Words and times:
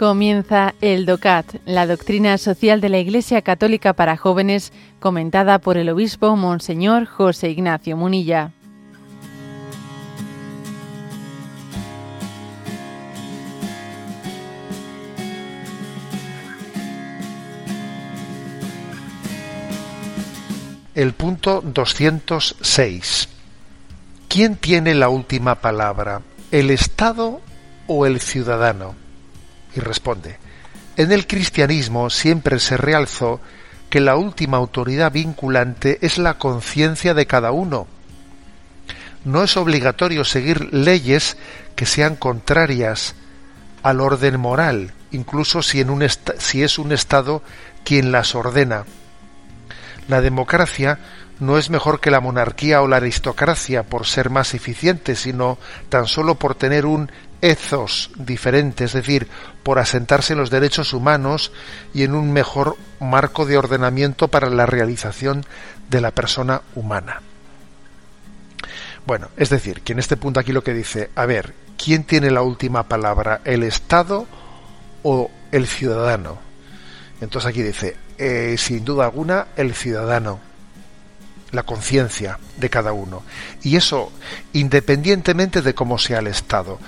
Comienza 0.00 0.74
el 0.80 1.04
DOCAT, 1.04 1.56
la 1.66 1.86
doctrina 1.86 2.38
social 2.38 2.80
de 2.80 2.88
la 2.88 2.96
Iglesia 2.96 3.42
Católica 3.42 3.92
para 3.92 4.16
jóvenes, 4.16 4.72
comentada 4.98 5.58
por 5.58 5.76
el 5.76 5.90
obispo 5.90 6.36
Monseñor 6.36 7.04
José 7.04 7.50
Ignacio 7.50 7.98
Munilla. 7.98 8.50
El 20.94 21.12
punto 21.12 21.60
206. 21.60 23.28
¿Quién 24.28 24.56
tiene 24.56 24.94
la 24.94 25.10
última 25.10 25.56
palabra? 25.56 26.22
¿El 26.50 26.70
Estado 26.70 27.42
o 27.86 28.06
el 28.06 28.18
ciudadano? 28.20 29.09
Y 29.74 29.80
responde, 29.80 30.38
en 30.96 31.12
el 31.12 31.26
cristianismo 31.26 32.10
siempre 32.10 32.58
se 32.58 32.76
realzó 32.76 33.40
que 33.88 34.00
la 34.00 34.16
última 34.16 34.56
autoridad 34.56 35.12
vinculante 35.12 35.98
es 36.02 36.18
la 36.18 36.34
conciencia 36.34 37.14
de 37.14 37.26
cada 37.26 37.52
uno. 37.52 37.86
No 39.24 39.42
es 39.42 39.56
obligatorio 39.56 40.24
seguir 40.24 40.72
leyes 40.72 41.36
que 41.74 41.86
sean 41.86 42.16
contrarias 42.16 43.14
al 43.82 44.00
orden 44.00 44.38
moral, 44.38 44.92
incluso 45.10 45.62
si, 45.62 45.80
en 45.80 45.90
un 45.90 46.06
si 46.38 46.62
es 46.62 46.78
un 46.78 46.92
Estado 46.92 47.42
quien 47.84 48.12
las 48.12 48.34
ordena. 48.34 48.84
La 50.08 50.20
democracia 50.20 50.98
no 51.40 51.58
es 51.58 51.70
mejor 51.70 52.00
que 52.00 52.10
la 52.10 52.20
monarquía 52.20 52.82
o 52.82 52.86
la 52.86 52.96
aristocracia 52.96 53.82
por 53.82 54.06
ser 54.06 54.30
más 54.30 54.54
eficiente, 54.54 55.16
sino 55.16 55.58
tan 55.88 56.06
solo 56.06 56.36
por 56.36 56.54
tener 56.54 56.86
un 56.86 57.10
ethos 57.40 58.10
diferente, 58.16 58.84
es 58.84 58.92
decir, 58.92 59.28
por 59.62 59.78
asentarse 59.78 60.32
en 60.32 60.38
los 60.38 60.50
derechos 60.50 60.92
humanos 60.92 61.52
y 61.94 62.02
en 62.02 62.14
un 62.14 62.32
mejor 62.32 62.76
marco 62.98 63.46
de 63.46 63.56
ordenamiento 63.56 64.28
para 64.28 64.50
la 64.50 64.66
realización 64.66 65.44
de 65.88 66.00
la 66.00 66.10
persona 66.10 66.62
humana. 66.74 67.22
Bueno, 69.06 69.28
es 69.36 69.50
decir, 69.50 69.80
que 69.82 69.92
en 69.92 69.98
este 69.98 70.16
punto 70.16 70.40
aquí 70.40 70.52
lo 70.52 70.62
que 70.62 70.74
dice, 70.74 71.10
a 71.14 71.26
ver, 71.26 71.54
¿quién 71.82 72.04
tiene 72.04 72.30
la 72.30 72.42
última 72.42 72.84
palabra? 72.84 73.40
¿El 73.44 73.62
Estado 73.62 74.26
o 75.02 75.30
el 75.50 75.66
ciudadano? 75.66 76.38
Entonces 77.20 77.48
aquí 77.48 77.62
dice, 77.62 77.96
eh, 78.18 78.56
sin 78.58 78.84
duda 78.84 79.04
alguna, 79.04 79.48
el 79.56 79.74
ciudadano 79.74 80.40
la 81.52 81.62
conciencia 81.64 82.38
de 82.56 82.70
cada 82.70 82.92
uno. 82.92 83.22
Y 83.62 83.76
eso 83.76 84.12
independientemente 84.52 85.62
de 85.62 85.74
cómo 85.74 85.98
sea 85.98 86.20
el 86.20 86.28
Estado 86.28 86.78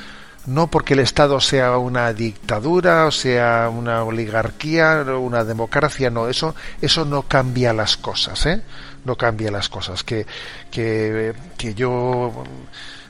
no 0.47 0.67
porque 0.67 0.95
el 0.95 1.01
Estado 1.01 1.41
sea 1.41 1.77
una 1.79 2.13
dictadura 2.13 3.07
o 3.07 3.11
sea 3.11 3.69
una 3.69 4.03
oligarquía 4.05 5.05
o 5.09 5.21
una 5.21 5.45
democracia, 5.45 6.11
no, 6.11 6.29
eso, 6.29 6.55
eso 6.81 7.05
no 7.05 7.23
cambia 7.23 7.73
las 7.73 7.97
cosas, 7.97 8.47
¿eh? 8.47 8.63
No 9.05 9.17
cambia 9.17 9.51
las 9.51 9.69
cosas. 9.69 10.05
Que, 10.05 10.27
que, 10.71 11.35
que 11.57 11.75
yo 11.75 12.45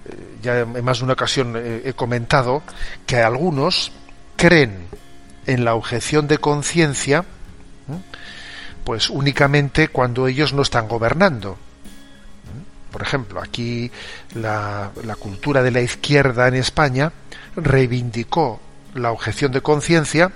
eh, 0.07 0.39
ya 0.43 0.61
en 0.61 0.85
más 0.85 0.99
de 0.99 1.05
una 1.05 1.15
ocasión 1.15 1.55
he 1.57 1.93
comentado 1.95 2.63
que 3.07 3.17
algunos 3.17 3.93
creen 4.37 4.87
en 5.47 5.65
la 5.65 5.75
objeción 5.75 6.29
de 6.29 6.39
conciencia, 6.39 7.25
pues 8.85 9.11
únicamente 9.11 9.89
cuando 9.89 10.27
ellos 10.29 10.53
no 10.53 10.63
están 10.63 10.89
gobernando 10.89 11.59
por 12.93 13.03
ejemplo, 13.03 13.41
aquí 13.41 13.91
la, 14.35 14.93
cultura 15.19 15.63
de 15.63 15.71
la 15.71 15.81
izquierda 15.81 16.47
en 16.47 16.55
España 16.55 17.11
reivindicó 17.57 18.61
la 18.95 19.11
objeción 19.11 19.53
de 19.53 19.61
conciencia 19.61 20.33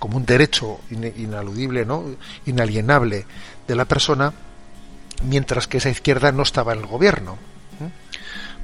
como 0.00 0.16
un 0.16 0.24
derecho 0.24 0.80
inaludible, 0.90 1.84
¿no? 1.84 2.04
inalienable 2.46 3.26
de 3.68 3.74
la 3.76 3.84
persona, 3.84 4.32
mientras 5.24 5.68
que 5.68 5.76
esa 5.76 5.90
izquierda 5.90 6.32
no 6.32 6.42
estaba 6.42 6.72
en 6.72 6.80
el 6.80 6.86
gobierno. 6.86 7.38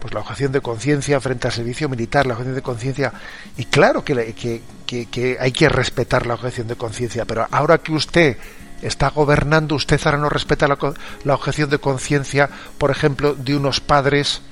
Pues 0.01 0.13
la 0.13 0.21
objeción 0.21 0.53
de 0.53 0.61
conciencia 0.61 1.21
frente 1.21 1.47
al 1.47 1.53
servicio 1.53 1.89
militar, 1.89 2.27
la 2.27 2.35
objeción 2.35 2.55
de 2.55 2.63
conciencia, 2.63 3.13
y 3.57 3.65
claro 3.65 4.05
que, 4.05 4.63
que, 4.87 5.37
hay 5.41 5.53
que 5.53 5.69
respetar 5.69 6.27
la 6.27 6.35
objeción 6.35 6.69
de 6.69 6.77
conciencia, 6.77 7.25
pero 7.25 7.47
ahora 7.51 7.79
que 7.79 7.93
usted 7.93 8.37
está 8.83 9.09
gobernando, 9.11 9.75
usted 9.75 10.01
ahora 10.05 10.19
no 10.19 10.29
respeta 10.29 10.69
la, 10.69 11.35
objeción 11.35 11.71
de 11.71 11.79
conciencia, 11.79 12.49
por 12.79 12.91
ejemplo, 12.91 13.35
de 13.35 13.57
unos 13.57 13.81
padres 13.81 14.43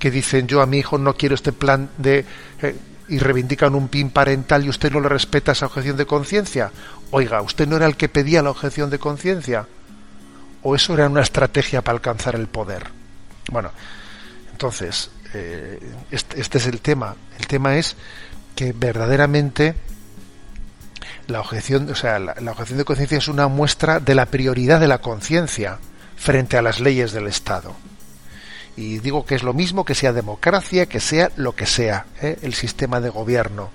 que 0.00 0.10
dicen 0.10 0.48
yo 0.48 0.62
a 0.62 0.66
mi 0.66 0.78
hijo 0.78 0.98
no 0.98 1.14
quiero 1.14 1.36
este 1.36 1.52
plan 1.52 1.90
de 1.98 2.24
eh, 2.62 2.76
y 3.08 3.18
reivindican 3.18 3.74
un 3.74 3.88
PIN 3.88 4.10
parental 4.10 4.64
y 4.64 4.68
usted 4.68 4.90
no 4.90 5.00
le 5.00 5.08
respeta 5.08 5.52
esa 5.52 5.66
objeción 5.66 5.96
de 5.96 6.06
conciencia. 6.06 6.70
Oiga, 7.10 7.42
¿usted 7.42 7.68
no 7.68 7.76
era 7.76 7.86
el 7.86 7.96
que 7.96 8.08
pedía 8.08 8.42
la 8.42 8.50
objeción 8.50 8.88
de 8.88 8.98
conciencia? 8.98 9.66
¿O 10.62 10.74
eso 10.74 10.94
era 10.94 11.08
una 11.08 11.22
estrategia 11.22 11.82
para 11.82 11.96
alcanzar 11.96 12.34
el 12.36 12.46
poder? 12.46 12.84
Bueno, 13.50 13.70
entonces, 14.52 15.10
eh, 15.34 15.80
este, 16.10 16.40
este 16.40 16.58
es 16.58 16.66
el 16.66 16.80
tema. 16.80 17.16
El 17.38 17.46
tema 17.46 17.76
es 17.76 17.96
que 18.54 18.72
verdaderamente 18.72 19.74
la 21.26 21.40
objeción, 21.40 21.90
o 21.90 21.94
sea, 21.94 22.18
la, 22.18 22.34
objeción 22.50 22.78
de 22.78 22.84
conciencia 22.84 23.18
es 23.18 23.28
una 23.28 23.48
muestra 23.48 24.00
de 24.00 24.14
la 24.14 24.26
prioridad 24.26 24.80
de 24.80 24.88
la 24.88 24.98
conciencia 24.98 25.78
frente 26.16 26.56
a 26.56 26.62
las 26.62 26.80
leyes 26.80 27.12
del 27.12 27.26
Estado. 27.26 27.74
Y 28.80 28.98
digo 28.98 29.26
que 29.26 29.34
es 29.34 29.42
lo 29.42 29.52
mismo 29.52 29.84
que 29.84 29.94
sea 29.94 30.14
democracia, 30.14 30.86
que 30.86 31.00
sea 31.00 31.30
lo 31.36 31.54
que 31.54 31.66
sea, 31.66 32.06
¿eh? 32.22 32.38
el 32.40 32.54
sistema 32.54 32.98
de 32.98 33.10
gobierno. 33.10 33.68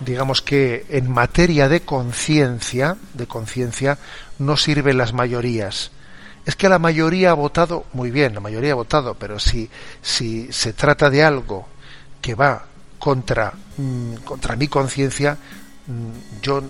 Digamos 0.00 0.42
que 0.42 0.84
en 0.90 1.10
materia 1.10 1.66
de 1.70 1.80
conciencia, 1.80 2.98
de 3.14 3.26
conciencia, 3.26 3.96
no 4.38 4.58
sirven 4.58 4.98
las 4.98 5.14
mayorías. 5.14 5.92
Es 6.44 6.56
que 6.56 6.68
la 6.68 6.78
mayoría 6.78 7.30
ha 7.30 7.34
votado, 7.34 7.86
muy 7.94 8.10
bien, 8.10 8.34
la 8.34 8.40
mayoría 8.40 8.72
ha 8.72 8.76
votado, 8.76 9.14
pero 9.14 9.38
si, 9.38 9.70
si 10.02 10.52
se 10.52 10.74
trata 10.74 11.08
de 11.08 11.24
algo 11.24 11.66
que 12.20 12.34
va 12.34 12.66
contra, 12.98 13.54
mm, 13.78 14.16
contra 14.24 14.56
mi 14.56 14.68
conciencia, 14.68 15.38
yo 16.42 16.62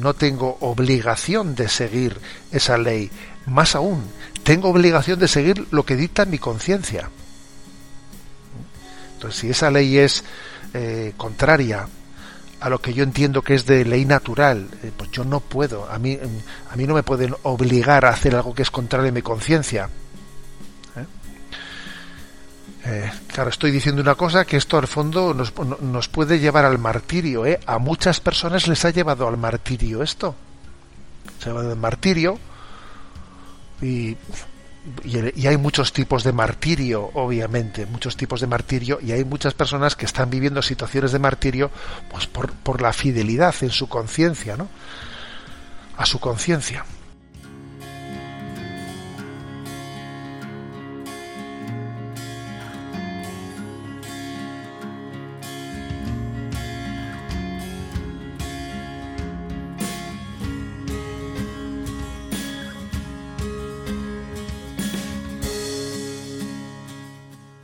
no 0.00 0.14
tengo 0.14 0.56
obligación 0.60 1.54
de 1.54 1.68
seguir 1.68 2.18
esa 2.50 2.78
ley. 2.78 3.10
Más 3.44 3.74
aún, 3.74 4.04
tengo 4.42 4.68
obligación 4.68 5.18
de 5.18 5.28
seguir 5.28 5.66
lo 5.70 5.84
que 5.84 5.96
dicta 5.96 6.24
mi 6.24 6.38
conciencia. 6.38 7.10
Entonces, 9.14 9.40
si 9.40 9.50
esa 9.50 9.70
ley 9.70 9.98
es 9.98 10.24
eh, 10.74 11.14
contraria 11.16 11.86
a 12.60 12.68
lo 12.68 12.80
que 12.80 12.94
yo 12.94 13.02
entiendo 13.04 13.42
que 13.42 13.54
es 13.54 13.66
de 13.66 13.84
ley 13.84 14.04
natural, 14.04 14.68
eh, 14.82 14.90
pues 14.96 15.10
yo 15.10 15.24
no 15.24 15.40
puedo. 15.40 15.90
A 15.90 15.98
mí, 15.98 16.18
a 16.70 16.76
mí 16.76 16.86
no 16.86 16.94
me 16.94 17.02
pueden 17.02 17.34
obligar 17.42 18.04
a 18.04 18.10
hacer 18.10 18.34
algo 18.34 18.54
que 18.54 18.62
es 18.62 18.70
contrario 18.70 19.10
a 19.10 19.12
mi 19.12 19.22
conciencia. 19.22 19.88
Eh, 22.84 23.12
claro, 23.28 23.50
estoy 23.50 23.70
diciendo 23.70 24.02
una 24.02 24.16
cosa 24.16 24.44
que 24.44 24.56
esto 24.56 24.76
al 24.76 24.88
fondo 24.88 25.34
nos, 25.34 25.52
nos 25.80 26.08
puede 26.08 26.40
llevar 26.40 26.64
al 26.64 26.78
martirio. 26.78 27.44
A 27.66 27.78
muchas 27.78 28.18
personas 28.18 28.66
les 28.66 28.84
ha 28.84 28.90
llevado 28.90 29.28
al 29.28 29.36
martirio 29.36 30.02
esto. 30.02 30.34
Se 31.38 31.48
ha 31.48 31.52
llevado 31.52 31.70
al 31.70 31.78
martirio 31.78 32.40
y, 33.82 34.16
y, 35.04 35.46
hay 35.46 35.56
muchos 35.56 35.92
tipos 35.92 36.24
de 36.24 36.32
martirio, 36.32 37.10
obviamente, 37.14 37.86
muchos 37.86 38.16
tipos 38.16 38.40
de 38.40 38.46
martirio 38.46 38.98
y 39.02 39.12
hay 39.12 39.24
muchas 39.24 39.54
personas 39.54 39.96
que 39.96 40.06
están 40.06 40.30
viviendo 40.30 40.62
situaciones 40.62 41.12
de 41.12 41.18
martirio 41.18 41.70
pues 42.10 42.26
por, 42.26 42.52
por 42.52 42.80
la 42.80 42.92
fidelidad 42.92 43.54
en 43.60 43.70
su 43.70 43.88
conciencia, 43.88 44.56
¿no? 44.56 44.68
A 45.96 46.06
su 46.06 46.18
conciencia. 46.18 46.84